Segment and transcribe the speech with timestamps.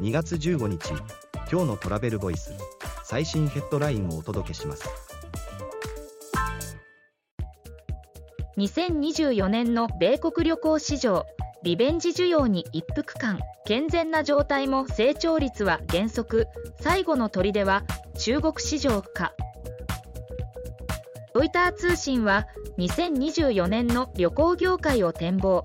[0.00, 0.88] 2月15日
[1.52, 2.54] 今日のトラベルボイス
[3.04, 4.88] 最新ヘッドラインをお届けします。
[8.56, 11.26] 2024年の米国旅行市場
[11.62, 16.46] リベンジ需要に一服感健全な状態も成長率は減速
[16.80, 17.82] 最後の砦は
[18.18, 19.34] 中国市場か
[21.34, 22.46] ロイター通信は
[22.78, 25.62] 2024年の旅行業界を展望。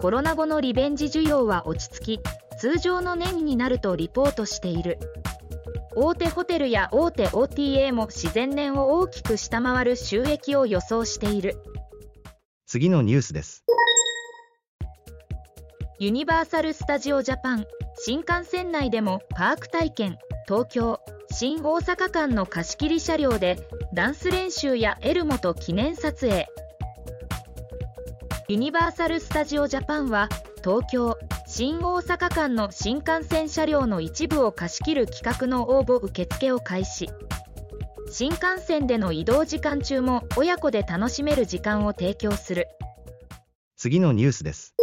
[0.00, 2.20] コロナ後のリベンジ需要は落ち着き
[2.58, 4.98] 通常の年になるとリポートしている。
[5.94, 11.56] 大手ホテルや大手 OTA も自然年を大きく下回る収益を予想している。
[12.66, 13.64] 次のニュースです。
[15.98, 17.64] ユニバーサル・スタジオ・ジャパン
[17.98, 21.00] 新幹線内でもパーク体験東京
[21.32, 23.58] 新大阪間の貸し切り車両で
[23.94, 26.46] ダンス練習やエルモと記念撮影。
[28.48, 30.28] ユニバーサル・スタジオ・ジャパンは
[30.62, 31.16] 東京
[31.58, 37.08] 新大阪間の新幹線車両の一部を貸し切る企画の応募受付を開始。
[38.10, 42.68] 新幹線での移動時間中も親子で楽しめる時間を提供する。
[43.74, 44.74] 次のニュースです。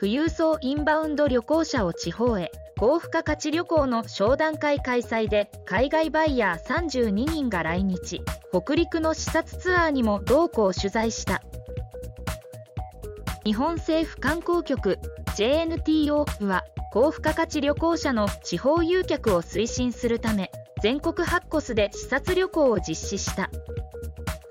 [0.00, 8.22] 富裕層インバウンド旅行者を地方へ高付加価値旅行の商談会開催で海外バイヤー32人が来日。
[8.50, 11.44] 北陸の視察ツアーにも同行取材した
[13.44, 14.98] 日本政府観光局
[15.36, 23.50] JNTO は高付加価値旅行者の地方誘客を推進するため全国8コスで視察旅行を実施した。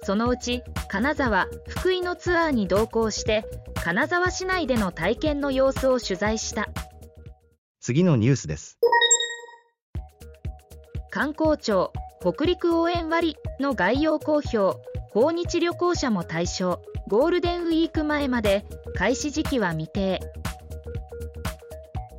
[0.03, 6.69] そのうち金沢福井のツアーに同行して金沢市内での体験の様子を取材した。
[7.79, 8.77] 次のニュースです。
[11.09, 16.81] 観光庁北陸応援割の概要公表訪日旅行者も対象。
[17.07, 18.65] ゴールデンウィーク前まで。
[18.95, 20.21] 開始時期は未定。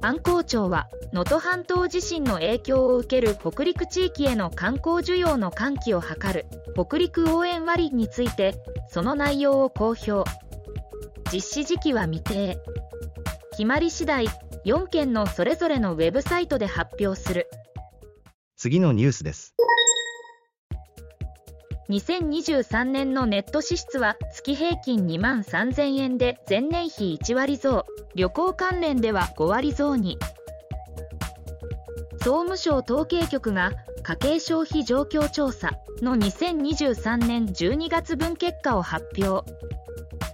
[0.00, 6.47] 観光庁は能登半島地震の影響を受ける北陸地域への観光需要の喚起を図る。
[6.75, 8.54] 北陸応援割について
[8.88, 10.28] その内容を公表。
[11.32, 12.58] 実施時期は未定。
[13.52, 14.26] 決まり次第
[14.66, 17.48] 4県のそれぞれのウェブサイトで発表する。
[18.56, 19.54] 次のニュースです。
[21.92, 27.84] 2023年のネット支出は月平均2万3000円で前年比1割増。
[28.14, 30.19] 旅行関連では5割増に。
[32.12, 39.47] 総務省統計局が家計消費状況調査の2023年12月分結果を発表。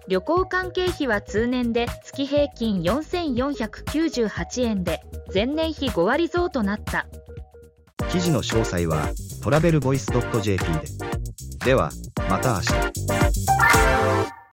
[0.07, 5.03] 旅行関係費は通年で月平均4498円で
[5.35, 7.09] 前年比5割増となった。
[8.11, 9.09] 記事の詳細は
[9.43, 10.07] トラベルボイス
[10.41, 11.08] .jp で。
[11.69, 11.91] では
[12.31, 13.18] また明日。